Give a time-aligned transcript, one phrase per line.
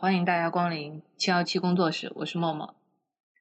[0.00, 2.72] 欢迎大家光临七幺七工作室，我是默默。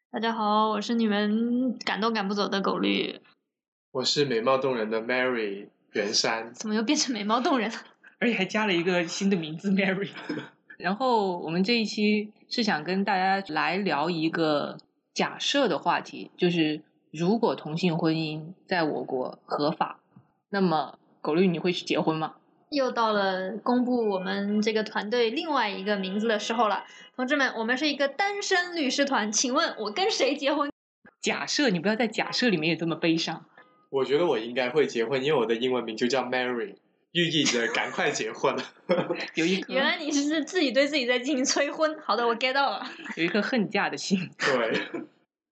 [0.10, 3.22] 大家好，我是你们赶都赶不走的狗绿。
[3.92, 6.52] 我是美貌动人的 Mary 袁山。
[6.56, 7.78] 怎么又变成美貌动人了？
[8.18, 10.10] 而且还加了一个新的名字 Mary。
[10.80, 14.80] 然后我们这一期是想跟大家来聊一个
[15.14, 20.00] 假设的话题，就是如果同性婚姻在我国合法，
[20.50, 22.34] 那么狗绿你会去结婚吗？
[22.70, 26.84] 又到了公布我们这个团队另外一个名字的时候了，
[27.16, 30.70] 同志们，我们是一个单身律师团，请问我跟谁结婚？
[31.22, 33.46] 假设你不要在假设里面也这么悲伤。
[33.90, 36.76] 我觉得我应该会结婚，因为我的英文名就叫 Mary，
[37.14, 38.54] 寓意着赶快结婚。
[39.36, 41.98] 有一颗原来你是自己对自己在进行催婚。
[42.02, 42.86] 好的，我 get 到了。
[43.16, 44.30] 有一颗恨嫁的心。
[44.38, 44.82] 对，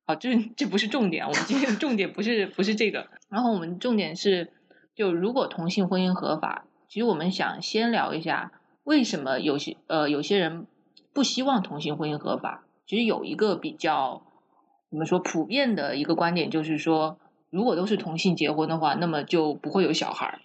[0.05, 3.07] 好，这这不是重点，我们今天的重点不是不是这个。
[3.29, 4.51] 然后我们重点是，
[4.93, 6.65] 就如果同性婚姻合法。
[6.87, 8.51] 其实我们想先聊一下，
[8.83, 10.67] 为什么有些呃有些人
[11.13, 12.63] 不希望同性婚姻合法？
[12.87, 14.23] 其实有一个比较
[14.89, 17.17] 怎么说普遍的一个观点，就是说，
[17.49, 20.39] 如果都是同性结婚的话，那么就不会有小孩儿，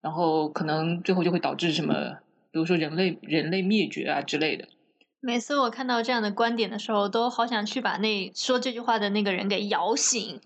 [0.00, 2.18] 然后可能最后就会导致什么，
[2.52, 4.68] 比如说人类人类灭绝啊之类的。
[5.20, 10.40] 每次我看到这样的观点的时候，都好想去把那说这句话的那个人给摇醒。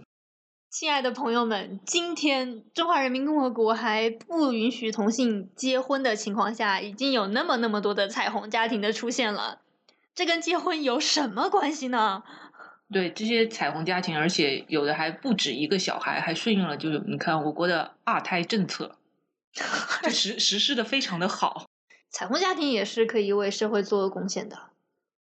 [0.75, 9.61] 亲爱的朋友们，今天中华人民共和国还不允许同性结婚的情况下，已经有那么那么多的彩虹家庭的出现了。
[10.17, 12.25] 这跟结婚有什么关系呢？
[12.93, 18.97] 对这些彩虹家庭，而且有的还不止一个小孩，还顺应了就是你看我国的二胎政策，
[20.03, 21.67] 这实实施的非常的好。
[22.11, 24.71] 彩虹家庭也是可以为社会做贡献的。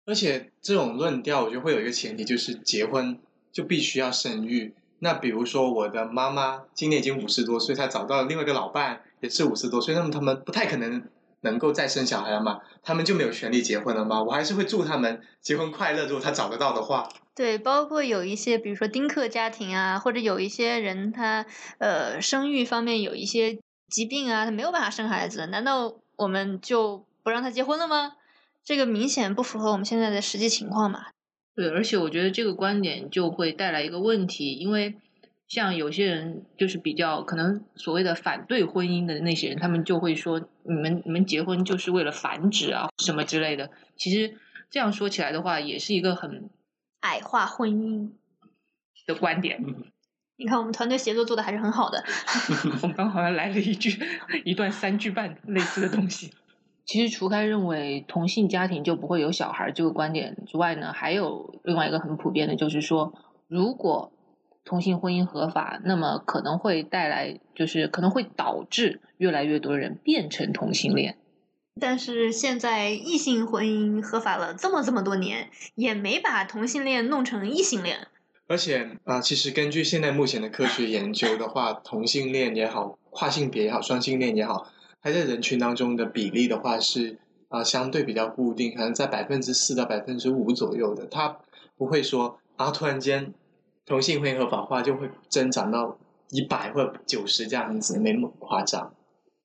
[0.05, 3.19] 而且这种论调，我觉得会有一个前提，就是结婚
[3.51, 4.73] 就必须要生育。
[5.03, 11.03] 那比如说，我的妈妈今年已经五十多岁，她找到了另外一个老伴，也是五十多岁，那么他们不太可能
[11.41, 12.61] 能够再生小孩了吗？
[12.81, 14.23] 他们就没有权利结婚了吗？
[14.23, 17.09] 我还是会祝他们结婚快乐，如果他找得到的话。
[17.35, 21.45] 对，包括有一些，比如说丁克家庭啊，或者有一些人他
[21.79, 28.13] 呃生育方面有一些疾病啊，他没有办法生孩子，难道我们就不让他结婚了吗？
[28.63, 31.07] 这个明显不符合我们现在的实际情况嘛。
[31.55, 34.95] 对，而且我觉得这个观点就会带来一个问题，因为
[35.47, 43.69] 像有些人就是比较可能所谓的反对婚姻的那些人，他们就会说你们你们结婚就是为了繁殖啊什么之类的。
[43.95, 44.35] 其实
[44.71, 46.49] 这样说起来的话，也是一个很
[47.01, 48.09] 矮化婚姻
[49.05, 49.63] 的观点。
[50.35, 52.03] 你看我们团队协作做的还是很好的。
[52.81, 53.95] 我们刚好像来了一句
[54.43, 56.31] 一段三句半类似的东西。
[56.85, 63.13] 其实，除开认为同性家庭就不会有小孩这个观点之外呢，还有另外一个很普遍的，就是说，
[63.47, 64.11] 如果
[64.65, 71.17] 同性婚姻合法，那么可能会带来，就是可能会导致越来越多的人变成同性恋。
[71.79, 78.07] 但是现在异性婚姻合法了这么这么多年，也没把同性恋弄成异性恋。
[78.47, 84.67] 而且啊，其实根据现在目前的科学研究的话，同性恋也好，跨性别也好，双性恋也好。
[85.03, 87.19] 它在人群当中的比例的话是
[87.49, 91.37] 啊相对比较固定，可能在百分之四到百分之五左右的，它
[91.77, 93.33] 不会说啊突然间
[93.85, 95.99] 同性婚姻合法化就会增长到
[96.29, 98.95] 一百或者九十这样子，没那么夸张。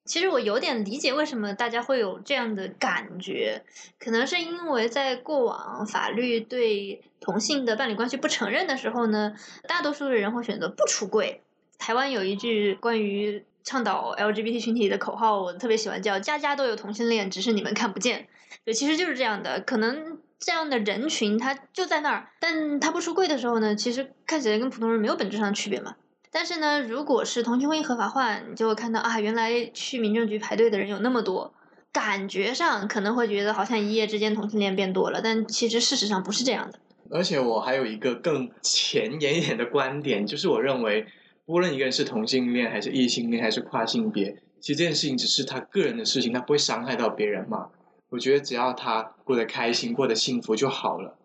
[0.04, 3.64] 其实我有点理解为什么大家会有这样的感觉，
[3.98, 9.34] 可能是因为在过往法律对同性的伴侣关系不承认的时候呢，
[9.66, 11.42] 大多数的人会选择不出柜。
[11.78, 13.44] 台湾有一句关于。
[13.68, 18.26] 倡导 LGBT 群体的口号，我特别喜欢叫“家家都有同性恋，只是你们看不见”。
[18.64, 19.60] 对，其实就是这样的。
[19.60, 25.96] 可能这样的人群他就在那儿，但他不出柜的时候呢，其实看起来跟普通人没有本质上的区别嘛。
[26.30, 31.52] 但是呢，如果是同性婚姻合法化，你就会看到啊，原来去民政局排队的人有那么多，
[31.92, 36.78] 感觉上可能会觉得好像一夜之间同性恋变多了，但其实事实上不是这样的。
[37.10, 41.06] 而且我还有一个更前沿一点的观点，就是我认为。
[41.48, 47.70] 无论一个人是同性恋还是异性恋还是跨性别，其实这件事情只是他个人的事情，他不会伤害到别人嘛。
[48.10, 51.16] 我觉得只要他过得开心、过得幸福就好了。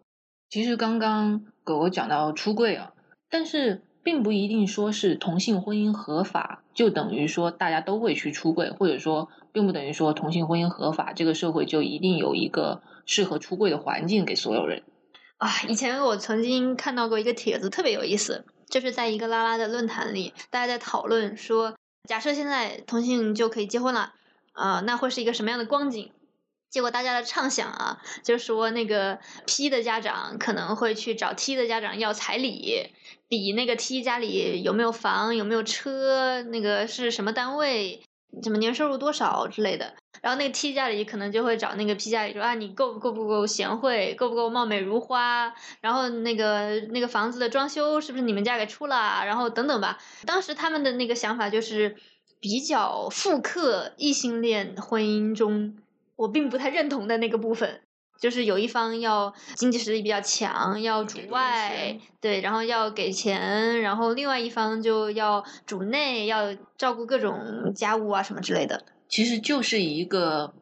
[0.49, 2.93] 其实刚刚狗狗讲到出柜啊，
[3.29, 14.83] 但是并不一定说是同性婚姻合法就等于说大家都会去出柜，或者说并不等于说同性婚姻合法，这个社会就一定有一个适合出柜的环境给所有人。
[15.37, 18.45] 啊，以前我曾经看到过一个帖子，特别有意思。
[18.69, 21.75] 就是在一个拉拉的论坛里，大家在讨论说，
[22.09, 24.13] 假设现在同性就可以结婚了，
[24.53, 26.11] 啊，那会是一个什么样的光景？
[26.71, 32.91] 结果大家的畅想啊，就是说那个 P 的家长可能会去找 T 的家长要彩礼，
[33.27, 38.01] 比那个 T 家里有没有房、有没有车、那个是什么单位、
[38.41, 39.93] 怎么年收入多少之类的。
[40.23, 49.97] 然后那个 T 家里可能就会找那个 P 家里说啊，你够不够不够贤惠，够不够貌美如花，然后那个那个房子的装修是不是你们家给出了，然后等等吧。
[50.25, 51.97] 当时他们的那个想法就是
[52.39, 55.75] 比较复刻异性恋婚姻中
[56.15, 57.81] 我并不太认同的那个部分。
[58.21, 68.85] 就是有一方要经济实力比较强，要主外，对，然后要给钱，然后另外一方就要主内，要照顾各种家务啊什么之类的。
[69.13, 70.55] 其实就是一个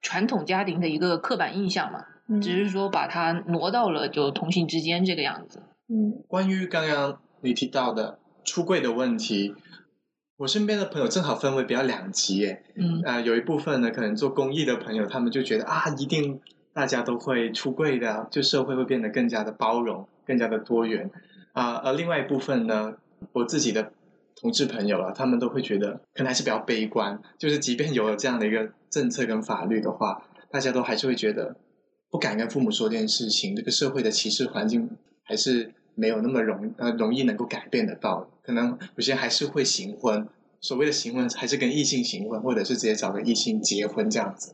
[0.00, 2.04] 传统家庭的一个刻板印象嘛，
[2.40, 5.64] 只是说把它挪到了就同性之间这个样子。
[5.88, 9.52] 嗯，关于刚刚你提到的出柜的问题，
[10.36, 12.62] 我身边的朋友正好分为比较两极耶。
[12.76, 16.40] 嗯，呃，有一部分呢，可能做公益的朋友，他们就觉得啊，一定。
[16.72, 21.10] 大家都会出柜的，就社会会变得更加的包容，更加的多元
[21.52, 21.74] 啊。
[21.74, 22.94] 而另外一部分呢，
[23.32, 23.90] 我自己的
[24.40, 31.56] 同志朋友啊，他们都会觉得可能还是比较悲观，就是即便有了这样的一个政策跟法律的话，大家都还是会觉得
[32.10, 33.56] 不敢跟父母说这件事情。
[33.56, 34.90] 这个社会的歧视环境
[35.24, 40.28] 还是没有那么容呃容易能够改变得到，可能有些还是会行婚，
[40.60, 44.52] 所谓的行婚还是跟异性行婚，或者是直接找个异性结婚这样子。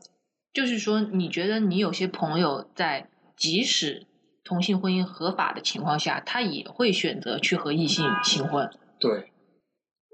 [0.51, 4.07] 就是说，你觉得你有些朋友在即使
[4.43, 8.69] 同性婚姻合法的情况下，他也会选择去和异性行婚？
[8.97, 9.31] 对，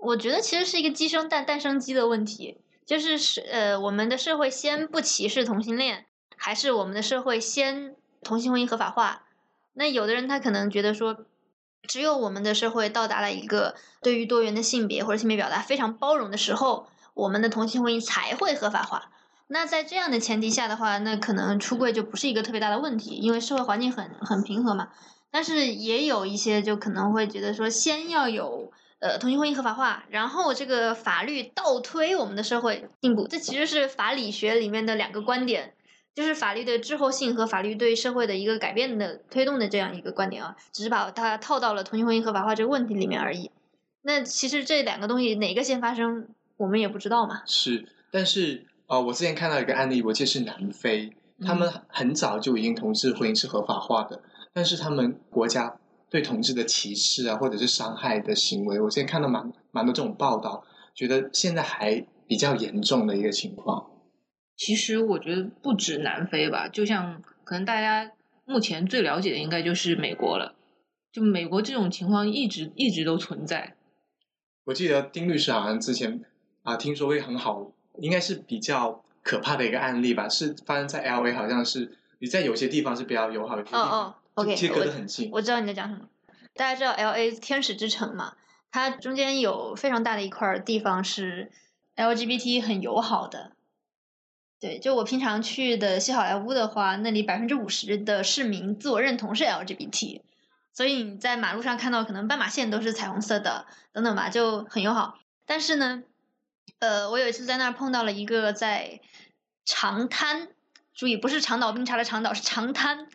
[0.02, 2.58] 我觉得其实是一个鸡生蛋，蛋生鸡的问题。
[2.84, 9.24] 就是是呃，我们的社会先不歧视同性恋，还是我们的社会先同性婚姻合法化？
[9.74, 11.26] 那有的人他可能觉得说，
[11.88, 19.12] 只有我们的社会到达了一个对于多元的性别或者性别表达非常包容的时候，我们的同性婚姻才会合法化。
[19.48, 24.90] 那在这样的前提下的话，那可能出柜就不是一个特别大的问题，因为社会环境很很平和嘛。
[25.30, 33.28] 但是也有一些就可能会觉得说，先要有呃同性婚姻合法化，然后这个法律倒推我们的社会进步。
[33.28, 35.74] 这其实是法理学里面的两个观点，
[36.16, 43.52] 就是法律的滞后性和法律对社会的一个改变的推动的这样一个观点啊，只是把它套到了同性婚姻合法化这个问题里面而已。
[44.04, 47.42] 那其实这两个东西哪个先发生，我们也不知道嘛。
[47.46, 48.66] 是，但是。
[48.92, 51.14] 啊，我之前看到一个案例，我记得是南非，
[51.46, 54.22] 他们很早就已经同志婚姻是合法化的，
[54.52, 55.78] 但是他们国家
[56.12, 60.64] 对同志的歧视啊，或者是伤害的行为，我之前看到蛮蛮多这种报道，
[60.94, 63.90] 觉得现在还比较严重的一个情况。
[64.56, 68.12] 其实我觉得不止南非吧，就像可能大家
[68.46, 70.54] 目前最了解的应该就是美国了，
[71.12, 73.76] 就美国这种情况一直一直都存在。
[74.66, 76.24] 我记得丁律师好像之前
[76.62, 77.72] 啊，听说会很好。
[78.00, 85.30] 应该是比较可怕的一个案例吧，是发生在 L A，好像是你在有些地方是比较友好的，哦哦，OK，其实隔得很近。
[85.32, 86.08] 我知道你在讲什么，
[86.54, 88.36] 大家知道 L A 天使之城嘛？
[88.72, 91.52] 它中间有非常大的一块地方是
[91.96, 93.52] L G B T 很友好的。
[94.60, 100.22] 对，就我平常去的西好莱坞的话，那里百分之五十的市民自我认同是 L G B T，
[100.74, 105.20] 所以你在马路上看到可能斑马线都是彩虹色的，等等吧，就很友好。
[105.46, 106.04] 但是呢？
[106.80, 109.02] 呃，我有一次在那儿碰到了一个在
[109.66, 110.48] 长滩，
[110.96, 113.08] 注意不是长岛冰茶的长岛，是长滩，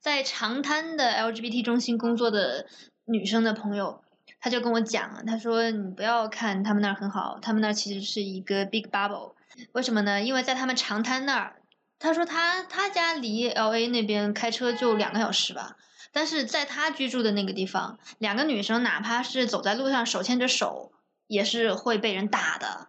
[0.00, 2.66] 在长滩的 LGBT 中心工作的
[3.04, 4.02] 女生的朋友，
[4.40, 9.34] 他就跟我讲，他说你不要看他们那儿很好，他们那儿其实是一个 big bubble，
[9.72, 10.22] 为什么呢？
[10.22, 11.56] 因为在他们长滩那儿，
[11.98, 15.76] 他说他他家离 LA 那边开车就两个小时吧，
[16.12, 20.92] 但是在他居住的那个地方，两个女生哪怕是走在路上手牵着手，
[21.26, 22.88] 也是会被人打的。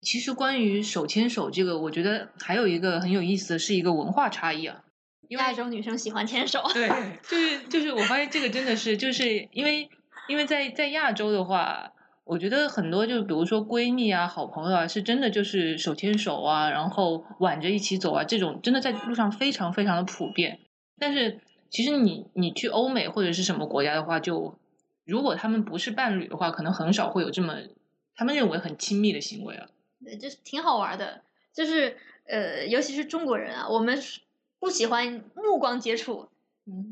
[0.00, 4.82] 其实关于手牵手这个，我觉得还有一个很有意思的是一个文化差异啊。
[5.38, 6.62] 亚洲女生喜欢牵手。
[6.74, 6.88] 对，
[7.22, 9.88] 就是就是，我发现这个真的是，就是因为
[10.28, 11.92] 因为在在亚洲的话，
[12.24, 20.60] 我觉得很多就比如说闺蜜啊、好朋友啊，是真的就是手牵手啊，然后挽着一起走啊，这种真的在路上非常非常的普遍。
[20.98, 24.58] 但是其实你你去欧美或者是什么国家的话，就
[25.04, 27.56] 如果他们不是伴侣的话，可能很少会有这么
[28.14, 29.66] 他们认为很亲密的行为啊。
[30.04, 31.22] 对，就是挺好玩的，
[31.52, 31.96] 就是
[32.26, 33.96] 呃，尤其是中国人啊，我们
[34.62, 36.28] 不喜欢目光接触，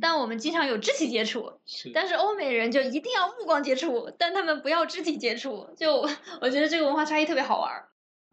[0.01, 1.53] 但我们经常有肢体接触。
[1.65, 1.93] 是。
[1.95, 5.69] 但是欧美人就一定要目光接触，但他们不要肢体接触。
[5.77, 6.05] 就
[6.41, 7.71] 我觉得这个文化差异特别好玩。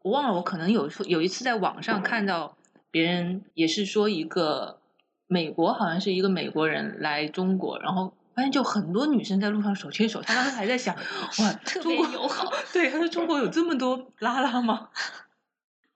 [0.01, 2.57] 我忘了，我可能有有一次在网上看到
[2.89, 4.79] 别人也是说一个
[5.27, 8.13] 美国，好像是一个美国人来中国，然后。
[8.33, 10.95] 发现就很多女生在路上手牵手，他当时还在想，
[11.41, 12.53] 哇，特别友好。
[12.71, 14.89] 对，他说中国有这么多拉拉吗？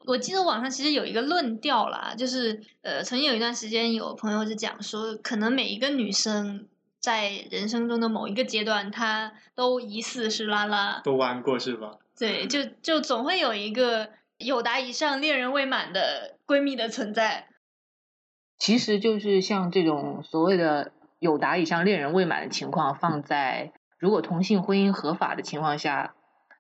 [0.06, 6.68] 我记得网上其实有一个论调啦，就是呃，曾经有一段时间有朋友就讲说，可能每一个女生
[7.00, 11.98] 在人生中的某一个阶段，她都疑似是拉拉，都弯过是吧？
[12.18, 17.48] 对，就就总会有一个有达以上恋人未满的闺蜜的存在。
[18.58, 26.14] 其实就是像这种所谓的有达以上恋人未满的情况，放在如果同性婚姻合法的情况下，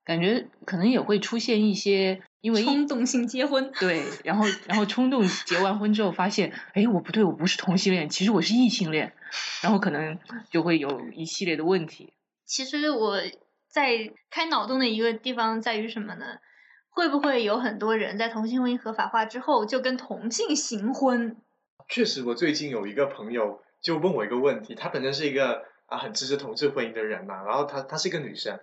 [0.03, 9.13] 感觉可能也会出现一些因为冲动性结婚，对，然后然后冲动结完婚之后发现，哎，我不对，我不是同性恋，其实我是异性恋，
[9.61, 10.17] 然后可能
[10.49, 12.13] 就会有一系列的问题。
[12.45, 13.21] 其实我
[13.69, 16.25] 在开脑洞的一个地方在于什么呢？
[16.89, 21.37] 会不会有很多人在同性婚姻合法化之后就跟同性行婚？
[21.87, 28.59] 确实，我最近有一个朋友就问我一个问题，她本身是一个啊很支持同志婚姻的人嘛，然后她她是一个女生，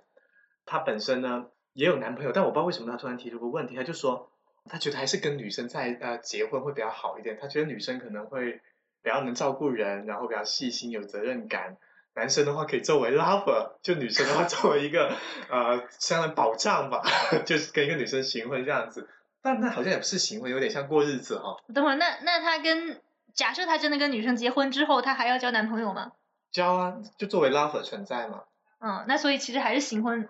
[0.68, 4.30] 她本身呢也有男朋友，但我不知道为什么她突然提出个问题，她就说
[4.68, 8.60] 她觉得还是跟女生在呃结婚会比较好一点，她觉得女生可能会
[9.02, 11.76] 比较能照顾人，然后比较细心有责任感。
[12.14, 15.14] 男生的话可以作为 lover，就女生的话 作为一个
[15.48, 17.02] 呃相当于保障吧，
[17.46, 19.08] 就是跟一个女生行婚这样子。
[19.40, 21.56] 但那好像也不是行婚，有点像过日子哈。
[21.72, 23.00] 等会儿，那那他跟
[23.34, 26.10] 假设他真的跟女生结婚之后，他还要交男朋友吗？
[26.50, 28.42] 交啊，就作为 lover 存在嘛。
[28.80, 30.28] 嗯，那所以其实还是行婚，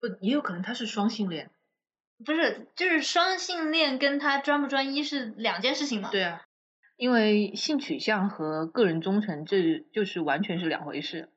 [0.00, 1.50] 不也有可能他是双性恋？
[2.24, 6.10] 不是，就是双性恋跟他专不专一是两件事情嘛？
[6.10, 6.42] 对啊。
[6.96, 11.28] 因为性取向和个人忠诚，这就是完全是两回事。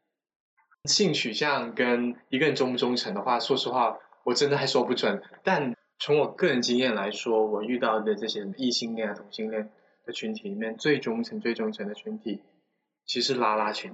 [0.86, 5.22] 性取向跟一个人忠不忠诚的话，说实话，我真的还说不准。
[5.44, 9.70] 但从我个人经验来说，我遇到的这些异性恋啊、同性恋
[10.06, 12.42] 的群体里面，最忠诚、最忠诚的群体，
[13.06, 13.94] 其实拉拉群。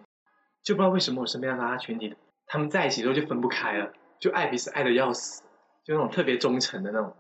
[0.62, 5.44] 就不知道为什么我身边的拉拉群体，他们在一起之后就分不开了，就爱彼此爱的要死，
[5.84, 7.16] 就那种特别忠诚的那种。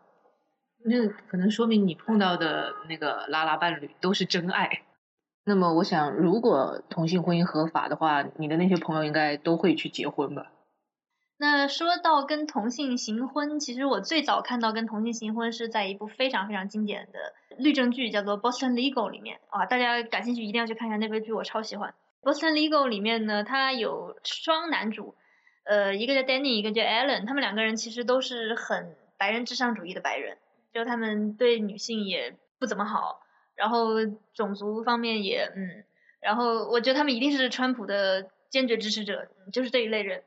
[0.83, 4.83] 那可能说明你碰到的那个拉拉伴侣都是真爱。
[5.47, 10.51] 那么，我想，如果同性婚姻合法的话，你的那些朋友应该都会去结婚吧？
[11.37, 21.93] 那说到跟同性行婚，其实我最早看到跟同性行婚是在一部非常非常经典的律政剧，叫做《Boston Legal》里面啊，大家感兴趣一定要去看一下那部剧，我超喜欢。
[22.27, 25.15] 《Boston Legal》里面呢，它有双男主，
[25.65, 30.37] 呃，一个叫 Danny，一个叫 Alan，他们两个人其实都是很白人至上主义的白人。
[30.73, 33.21] 就他们对女性也不怎么好，
[33.55, 35.85] 然后种族方面也嗯，
[36.19, 40.23] 然后我觉得他们一定是川普的坚决支持者，就是这一类人。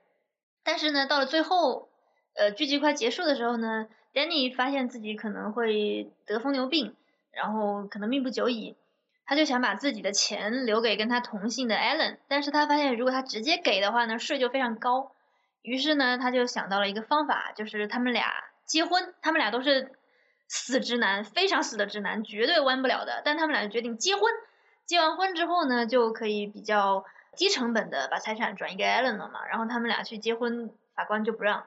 [0.64, 1.88] 但是呢，到了最后，
[2.34, 6.96] 呃，剧集快结束的时候呢，Danny 发现自己可能会得疯牛病，
[7.30, 8.74] 然后可能命不久矣，
[9.26, 15.12] 他就想把自己的钱留给跟他同姓的 Alan，但是他发现如果他直接给的话呢，税就非常高，
[15.68, 18.32] 于是呢，他就想到了一个方法，就是他们俩
[18.64, 19.92] 结婚，他们俩都是。
[20.50, 23.20] 死直男，非常死的直男，绝对弯不了的。
[23.22, 24.22] 但他们俩决定结婚，
[24.86, 27.04] 结完婚之后呢，就可以比较
[27.36, 29.44] 低成本的把财产转移给艾伦了嘛。
[29.44, 31.66] 然后他们俩去结婚，法官就不让。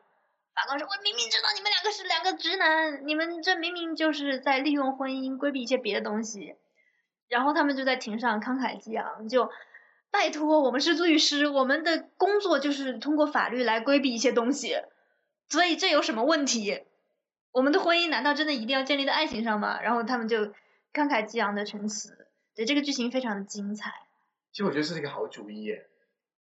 [0.55, 6.55] 法官说：“我明明知道你们两个是两个直男，你们这明明就是在利用婚姻规避一些别的东西。”
[7.29, 9.51] 然后他们就在庭上慷慨激昂，就
[10.11, 14.75] 拜托，我们是律师，我们的工作就是通过法律来规避一些东西，
[15.47, 16.83] 所以这有什么问题？
[17.53, 19.81] 我们的婚姻难道真的一定要建立在爱情上吗？
[19.81, 20.47] 然后他们就
[20.93, 23.91] 慷慨激昂的陈词，对这个剧情非常的精彩。
[24.51, 25.87] 其实我觉得是一个好主意耶。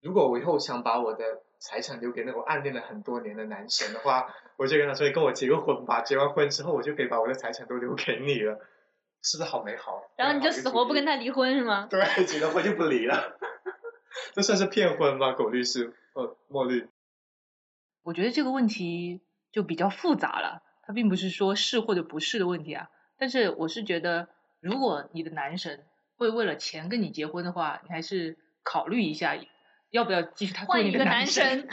[0.00, 8.58] 如果我以后想把我的财产留给那种暗恋了很多年的男生的话，我就跟他说：“你跟我结个婚吧，结完婚之后我就可以把我的财产都留给你了。”
[9.22, 10.02] 是不是好美好？
[10.16, 11.86] 然后你就死活不跟他离婚是吗？
[11.90, 13.38] 对，结了婚就不离了。
[14.34, 15.32] 这算是骗婚吗？
[15.32, 16.88] 狗律师，呃，墨绿。
[18.02, 19.20] 我觉得这个问题
[19.52, 20.62] 就比较复杂了。
[20.86, 24.28] 它并不是说是或者不是的问题啊，但是我是觉得，
[24.60, 25.84] 如果你的男神
[26.16, 29.36] 会为了钱跟你结婚的话，你还是考虑一下，
[29.90, 31.68] 要不要继续他做你的男神。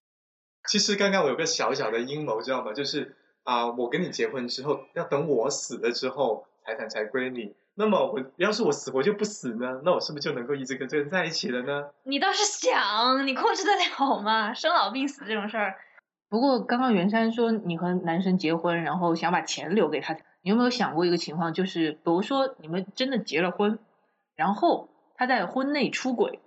[0.66, 2.72] 其实刚刚我有个小小的阴谋，知道吗？
[2.72, 7.54] 就是啊，我跟你结婚之后，要等我死了之后，财产才归你。
[7.76, 9.80] 那么我要是我死活就不死呢？
[9.84, 11.90] 那我是不是就能够一直跟这个人在一起了呢？
[12.04, 14.54] 你倒是想，你控制得了吗？
[14.54, 15.74] 生老病死这种事儿。
[16.28, 23.78] 不过刚刚袁山说你和男生结婚，然后想把钱留给他，你有没有想过一个情况，就是比如说你们真的结了婚，
[24.36, 26.40] 然后他在婚内出轨，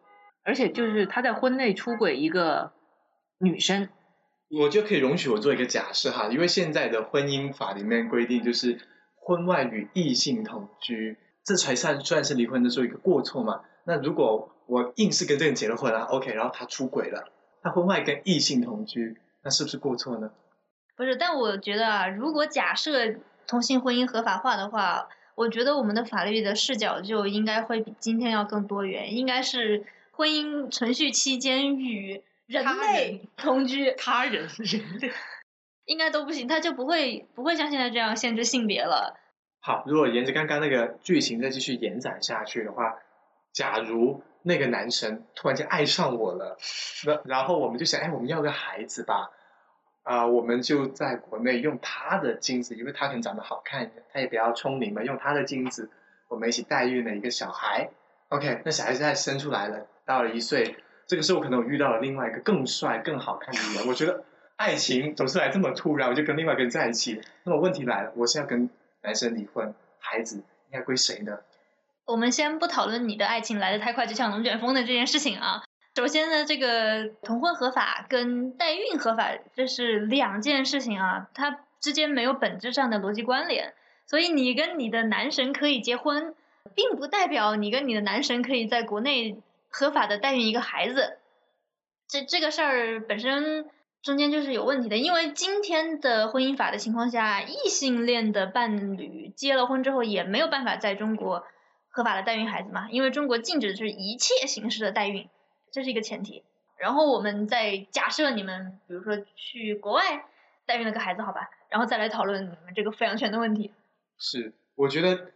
[0.44, 2.72] 而且就是他在婚内出轨一个
[3.38, 3.90] 女生，
[4.50, 8.80] 我就可以容许我做一个假设哈，因为现在的婚姻法里面规定就是
[9.28, 13.60] 婚外与异性同居，这才算算是离婚的时候一个过错嘛。
[13.84, 17.28] 那如果我硬是跟这个人结了婚啊，OK，然后他出轨了，
[17.62, 19.18] 他婚外跟异性同居。
[19.44, 20.32] 那是不是过错呢？
[20.96, 23.16] 不是，但我觉得啊，如果假设
[23.46, 35.12] 同性婚姻合法化的话，我觉得我们的法律的视角就应该会比今天要更多元，应该是婚姻存续期间与人类同居，他人人类。
[35.88, 39.18] 应该都不行，他就不会不会像现在这样限制性别了。
[39.62, 42.98] 好，如果沿着刚刚那个剧情再继续延展下去的话，
[43.54, 46.58] 假如那个男神突然间爱上我了，
[47.06, 49.32] 那然后我们就想，哎，我们要个孩子吧，
[50.04, 55.90] 啊、我们就在国内用他的精子，因为他可能长得好看，他也比较聪明嘛，用他的精子，
[56.28, 57.90] 我们一起代孕了一个小孩。
[58.30, 60.76] OK，那小孩现在生出来了，到了一岁，
[61.08, 64.24] 这个时候可能我遇到了另外一个更帅、更好看的人，我觉得
[64.58, 67.22] 爱情总是来这么突然，我就跟另外一个人在一起。
[67.44, 68.70] 那么问题来了，我是要跟
[69.04, 71.38] 男生离婚，孩子应该归谁呢？
[72.06, 75.64] 我们先不讨论你的爱情来得太快就像龙卷风的这件事情啊。
[75.96, 83.76] 首先呢，这个同婚合法跟代孕合法这是两件事情啊，它之间没有本质上的逻辑关联。
[84.08, 86.34] 所以你跟你的男神可以结婚，
[86.74, 89.38] 并不代表你跟你的男神可以在国内
[89.70, 91.18] 合法的代孕一个孩子。
[92.08, 93.70] 这这个事儿本身
[94.08, 101.44] 中间就是有问题的，因为今天的婚姻法的情况下，异性恋的伴侣结了婚之后也没有办法在中国
[101.90, 105.28] 合法的代孕孩子嘛，因为中国禁止的是一切形式的代孕，
[105.74, 106.46] 这是一个前提。
[106.78, 110.24] 然后我们再假设你们，比如说去国外
[110.66, 113.74] 代孕了个孩子，好吧，然后再来讨论你们这个抚养权的问题。
[114.18, 115.32] 是，我觉得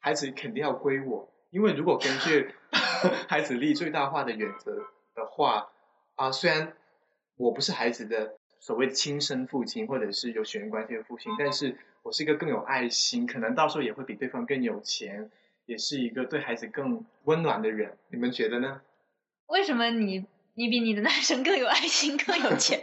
[0.00, 2.52] 孩子肯定要归我，因为如果根据
[3.30, 4.72] 孩子利益最大化的原则
[5.14, 5.68] 的话，
[6.16, 6.72] 啊，虽然
[7.36, 15.30] 我不是孩子的所谓的亲生父亲或者是有血缘关系的父亲，但是我是一个更有爱心，可能到时候也会比对方更有钱，
[15.66, 17.96] 也是一个对孩子更温暖的人。
[18.08, 18.80] 你们觉得呢？
[19.46, 22.82] 为什么你你比你的男生更有爱心、更有钱？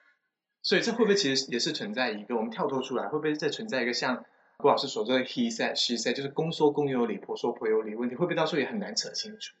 [0.62, 4.24] 所以这会不会其实也是存在一个我们跳脱出来，会不会再存在一个像
[4.56, 9.54] 郭老师所说的 he said she said，就是公说公有理，婆说婆有理问题，会不会到时候也很难扯清楚？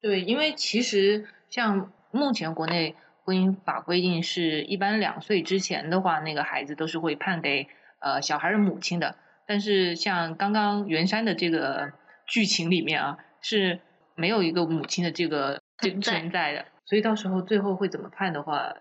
[0.00, 2.94] 对，因为其实像目前国内
[3.26, 7.66] 婚姻法规定是，一般两岁之前的话，那个孩子都是会判给
[7.98, 9.16] 呃小孩的母亲的。
[9.48, 11.92] 但是像刚刚袁山的这个
[12.26, 13.80] 剧情里面啊，是
[14.14, 18.74] 没有一个母亲的这个这存在存在的，所以到时候最后会怎么判的话，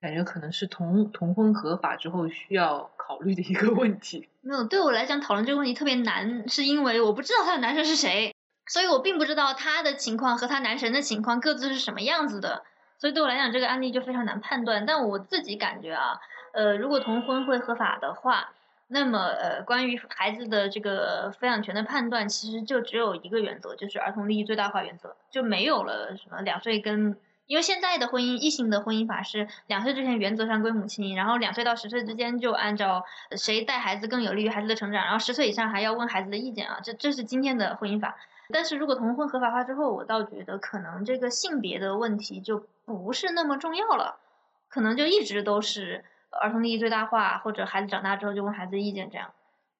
[0.00, 4.30] 感觉可能是同同婚合法之后需要考虑的一个问题。
[4.40, 8.34] 没有，对我来讲讨论这个问题特别难，是因为我不知道他的男神是谁，
[8.66, 12.64] 所以我并不知道他的情况和他男神的情况各自是什么样子的，
[12.98, 14.84] 所以对我来讲这个案例就非常难判断。
[14.86, 16.20] 但我自己感觉啊，
[16.52, 18.50] 呃，如果同婚会合法的话，
[18.88, 27.16] 那么呃，关于孩子的这个抚养权的判断，其实就只有一个原则，就是儿童利益最大化原则，就没有了什么两岁跟。
[27.48, 33.04] 因为现在的婚姻，异性的婚姻法是两岁之前原则上归母亲，然后两岁到十岁之间就按照
[33.36, 38.16] 谁带孩子更有利于孩子的成长，然后十岁以上还要问孩子的意见啊，这这是今天的婚姻法。
[38.52, 44.18] 但是如果同婚合法化之后，我倒觉得可能这个性别的问题就不是那么重要了，
[44.68, 49.34] 可能就一直都是儿童利益最大化，或者孩子长大之后就问孩子的意见这样。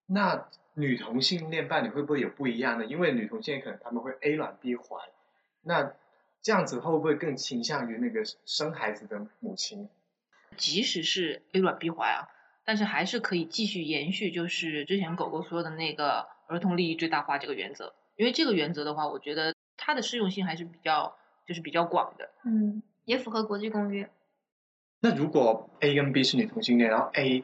[0.05, 2.85] 那女同性恋伴侣会不会有不一样呢？
[2.85, 4.97] 因为女同性恋可能他们会 A 卵 B 怀，
[5.63, 5.93] 那
[6.41, 9.89] 这样子会不会更倾向于那个生孩子的母亲？
[10.55, 12.29] 即使是 A 卵 B 怀啊，
[12.63, 17.93] 但是还是可以继续延续，就是之前狗狗说的那个儿童利益最大化这个原则。
[18.15, 22.29] 因为这个原则的话，我觉得它的适用性还是比较就是比较广的。
[22.45, 24.09] 嗯，也符合国际公约。
[24.99, 27.43] 那如果 A 跟 B 是女同性恋，然后 A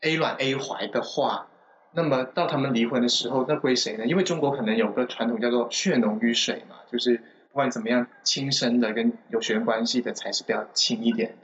[0.00, 1.48] A 卵 A 怀的话，
[1.92, 4.06] 那么到他们离婚的时候，那归谁呢？
[4.06, 7.18] 因为中国可能有个传统叫做血浓于水嘛，就是
[7.50, 11.36] 不管怎么样，亲生的跟有血缘关系的才是比较亲一点。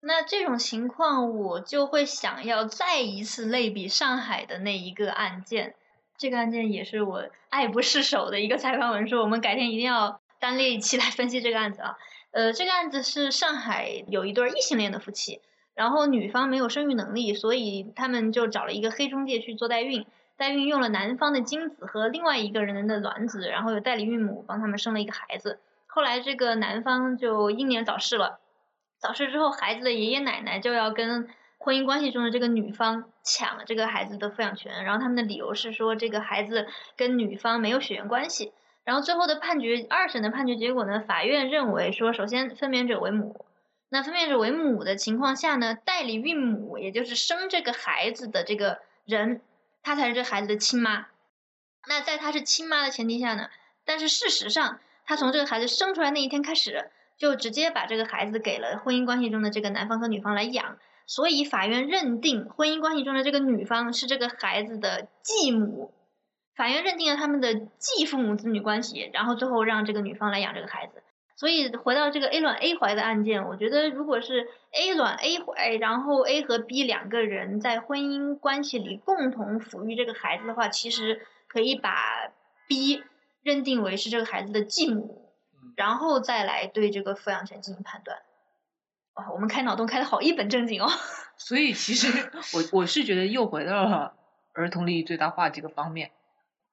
[0.00, 5.74] 那这种情况，我就会想要再一次类比上海的那一个案件。
[6.16, 11.96] 这个案件也是我爱不释手的一个采访文书，我们改天一定要单列一期来分析这个案子啊。
[12.30, 15.40] 呃，这个案子是上海有一对异性恋的夫妻，
[15.74, 25.58] 然后女方没有生育能力，所以他们就找了一个黑中介去做代孕，代孕用了男方的精子和另外一个人的卵子，然后有代理孕母帮他们生了一个孩子。
[25.86, 28.40] 后来这个男方就英年早逝了。
[28.98, 38.52] 早逝之后，孩子的爷爷奶奶就要跟婚姻关系中的这个女方抢这个孩子的抚养权，然后他们的理由是说这个孩子跟女方没有血缘关系。
[38.88, 43.44] 然后最后的判决，二审的判决结果呢，法院认为说，首先分娩者为母，
[43.90, 49.42] 那分娩者为母的情况下呢，代理孕母也就是生这个孩子的这个人，
[49.82, 51.08] 她才是这孩子的亲妈。
[51.86, 53.50] 那在她是亲妈的前提下呢，
[53.84, 56.90] 但是事实上，她从这个孩子生出来那一天开始。
[57.18, 65.92] 就直接把这个孩子给了婚姻关系中的这个男方和女方来养，所以法院认定婚姻关系中的这个女方是这个孩子的继母，
[66.58, 71.04] 法院认定了他们的继父母子女关系，然后最后让这个女方来养这个孩子。
[71.36, 82.32] 所以回到这个 A 卵 A 怀的案件，我觉得如果是 A 卵 A 怀，然后 A 和 B 两个人在婚姻关系里共同抚育这个孩子的话，其实可以把
[82.66, 83.04] B
[83.44, 85.30] 认定为是这个孩子的继母，
[85.76, 88.18] 然后再来对这个抚养权进行判断。
[89.14, 90.90] 哇，我们开脑洞开的好一本正经哦。
[91.36, 92.08] 所以其实
[92.72, 94.16] 我我是觉得又回到了
[94.54, 96.10] 儿童利益最大化这个方面。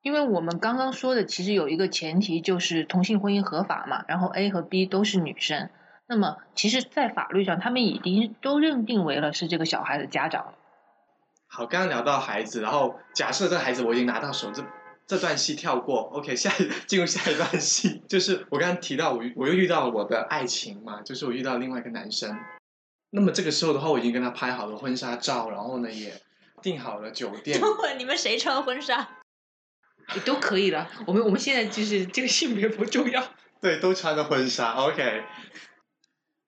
[0.06, 5.72] 因为我们刚刚说的，其实有一个前提就是同性婚姻合法嘛，然后 A 和 B 都是女生，
[6.06, 10.54] 那么其实，在法律上，他们已经都认定为了是这个小孩的家长了。
[11.48, 14.64] 好，刚刚聊到孩子，然后假设这个孩子我已经拿到手，这
[15.08, 22.38] 这段戏跳过，OK，下一进入下一段戏， 就是我刚刚提到我我又遇到了我的爱情嘛，就是我遇到另外一个男生，
[23.10, 26.14] 那么这个时候的话，我已经跟他拍好了婚纱照，然后呢也
[26.62, 27.60] 订好了酒店。
[27.60, 29.10] 等会你们谁穿婚纱？
[30.14, 33.24] 也都可以的，我们我们现在就是这个性别不重要。
[33.60, 35.24] 对，都穿着婚纱，OK。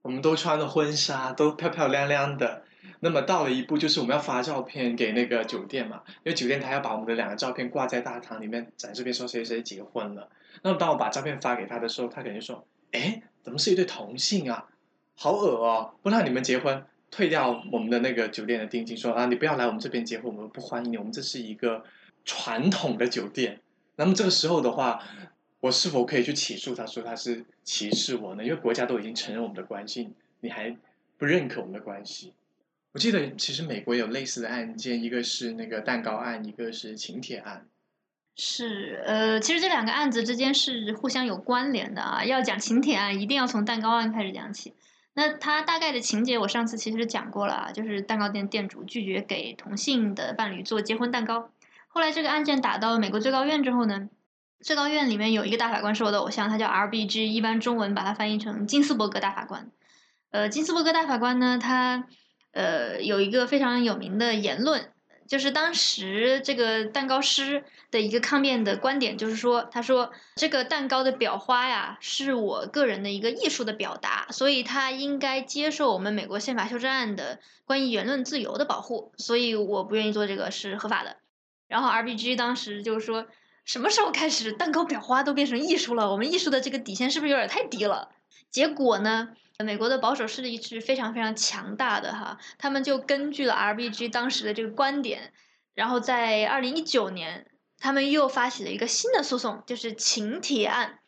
[0.04, 2.64] 我们都穿着婚纱，都漂漂亮亮的。
[3.00, 10.30] 那么到了一步，就是我们要发照片给那个酒店嘛，因为酒店他要把我们的两个照片挂在大堂里面展示，边说谁谁结婚了。
[10.62, 14.66] 那么当我把照片发给他的时候，他肯定说：“哎，怎么是一对同性啊？
[15.16, 15.94] 好恶哦！
[16.02, 21.84] 不让你们结婚，退掉我们的那个酒店的定金，说啊，你不要来我们这边结婚，我们不欢迎你，我们这是一个。”
[22.28, 23.62] 传统的酒店，
[23.96, 25.02] 那么这个时候的话，
[25.62, 28.44] 我是否可以去起诉他说他是歧视我呢？
[28.44, 30.10] 因为国家都已经承认我们的关系，
[30.42, 30.78] 你还
[31.18, 32.34] 不认可我们的关系？
[32.92, 37.66] 我记得其实美国有类似的案件，一个是那个蛋糕案，一个是请帖案。
[38.36, 42.26] 是，呃，其实这两个案子之间是互相有关联的啊。
[42.26, 44.74] 要讲请帖案，一定要从蛋糕案开始讲起。
[45.14, 51.50] 那它大概的情节，我上次其实讲过了啊，就是蛋糕店店主拒绝给同性的伴侣做结婚蛋糕。
[51.98, 54.08] 后来这个案件打到美国最高院之后呢，
[54.64, 59.72] 最高院里面有一个大法官是我的偶像，他叫 R.B.G，一般中文把它翻译成金斯伯格大法官。
[60.30, 62.06] 呃，金斯伯格大法官呢，他
[62.52, 64.92] 呃有一个非常有名的言论，
[65.28, 81.18] 就是当时这个蛋糕师的一个抗辩的观点，就是说，他说这个蛋糕的裱花呀，是我个人的一个艺术的表达，所以他应该接受我们美国宪法修正案的关于言论自由的保护，所以我不愿意做这个是合法的。
[81.68, 83.28] 然后 R.B.G 当时就说，
[83.66, 86.10] 什么时候开始蛋糕裱花都变成艺术了？
[86.10, 88.10] 我们艺术的这个底线是不是有点太低了？
[88.50, 95.34] 结果呢，美国的保守势力是非常非常强大的哈，他们就根据了 R.B.G 当时的这个观点，
[95.74, 97.46] 然后在二零一九年，
[97.78, 101.00] 他们又发起了一个新的诉讼，就是请帖案。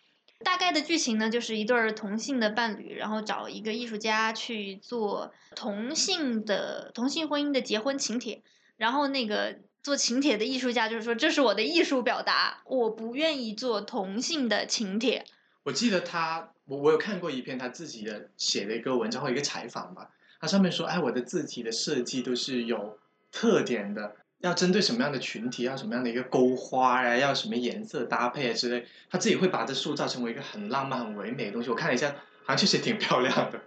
[0.43, 8.43] 大概的剧情呢，就是一对同性的伴侣，然后找一个艺术家去做同性的同性婚姻的结婚请帖，
[8.75, 9.59] 然后那个。
[9.81, 15.25] 做请帖的艺术家就是说，这是我的艺术表达，我不愿意做同性的请帖。
[15.63, 22.97] 我记得他，我我有看过一篇他自己的写的一个文章或一个采访吧，他上面说，哎，我的字体的设计都是有
[23.31, 31.69] 特点的，要针对什么样的群体，要什么样的一个勾花啊，要什么颜色搭配啊之类，他自己会把这塑造成为一个很浪漫、很唯美的东西。
[31.69, 32.09] 我看了一下，
[32.43, 33.61] 好像确实挺漂亮的。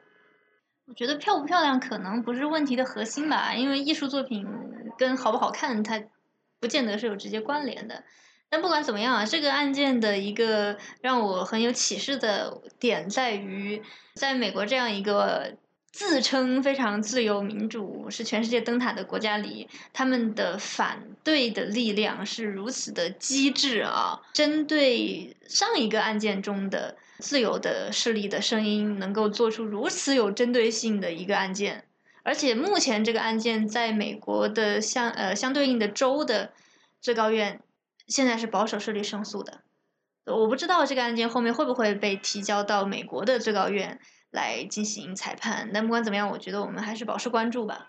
[0.87, 4.45] 我觉得漂不漂亮可能不是问题的核心吧，因为艺术作品
[4.99, 6.03] 跟好不好看它
[6.61, 8.05] 不见得是有直接关联的。
[8.49, 13.83] 但不管怎么样啊，这个案件的一个让我很有启示的点在于，
[14.15, 15.57] 在美国这样一个
[15.91, 24.21] 自称非常自由民主、是全世界灯塔的国家里，他们的反对的力量是如此的机智啊！
[24.33, 26.97] 针对上一个案件中的。
[27.19, 31.85] 自由的势力的声音能够做出如此有针对性的一个案件，
[32.23, 36.53] 而且目前这个案件在美国的相呃相对应的州的
[37.01, 37.61] 最高院
[38.07, 39.61] 现在是保守势力胜诉的，
[40.27, 43.99] 我不知道这个案件后面会不会被提交到美国的最高院
[44.31, 45.71] 来进行裁判。
[45.75, 47.89] 但不管怎么样，我觉得我们还是保持关注吧。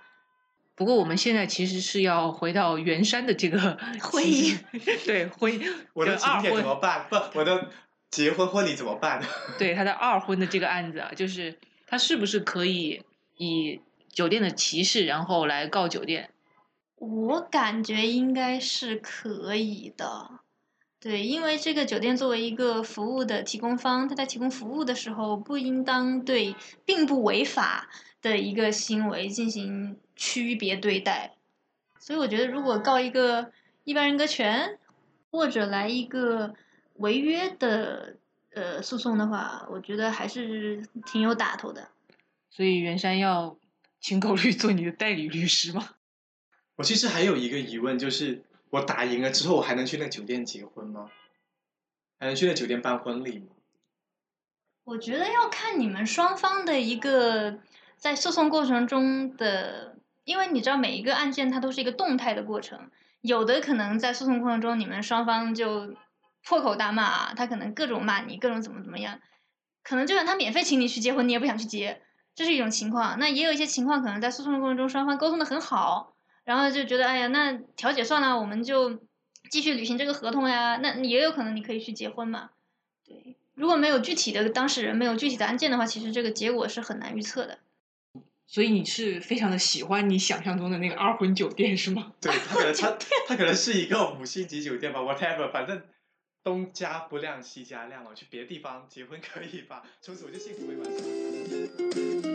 [0.76, 4.58] 不过我们现在其实是要回到袁山的这个 婚姻，
[5.06, 7.06] 对婚姻， 我的请帖怎么办？
[7.10, 7.70] 不，我的。
[8.14, 9.20] 结婚婚礼怎么办？
[9.58, 13.02] 对他的二婚的这个案子啊，就是他是不是可以
[13.38, 13.82] 以
[14.14, 16.30] 酒店的歧视，然后来告酒店？
[16.96, 20.40] 我感觉应该是可以的。
[21.00, 27.90] 对，因为这个酒店作为一个服务的提供方，他在提供服务的时候，不应当对并不违法
[28.22, 31.34] 的一个行为进行区别对待。
[32.00, 33.52] 所以我觉得，如果告一个
[33.84, 34.80] 一般人格权，
[35.30, 36.54] 或者来一个。
[36.98, 38.18] 违约的
[38.54, 41.90] 呃诉讼的话，我觉得还是挺有打头的。
[42.52, 43.58] 所以袁山要
[44.04, 45.96] 请考虑做你的代理律师吗？
[46.76, 51.10] 我其实还有一个疑问，就是我打赢了之后，我还能去那酒店结婚吗？
[52.20, 53.48] 还能去那酒店办婚礼吗？
[54.84, 57.60] 我觉得要看你们双方的一个
[57.96, 65.96] 在诉讼过程中的，因为你知道每一个案件它都是一个动态的过程，有的可能在诉讼过程中你们双方就
[66.44, 69.22] 破口大骂，他可能各种骂你，各种怎么怎么样，
[69.82, 72.02] 可能就算他免费请你去结婚，你也不想去结，
[72.36, 73.18] 这是一种情况。
[73.20, 79.00] 那也有一些情况可能在诉讼过程中双方沟通的很好，然后就觉得哎呀，那调解算了，我们就
[79.50, 80.78] 继续履行这个合同呀。
[80.78, 82.52] 那也有可能你可以去结婚嘛，
[83.06, 83.36] 对。
[83.56, 87.60] 如果没有具体的当事人，没有具体的案件的话，其实这个结果是很难预测的。
[88.48, 92.14] 所以你是非常的喜欢你想象中的那个二婚酒店是吗？
[92.20, 95.82] 对他可能他他可能是一个五星级酒店吧，whatever，反正
[96.44, 99.82] 东家不亮西家亮我，去别的地方结婚可以吧？
[100.02, 102.33] 从此我就幸福美满。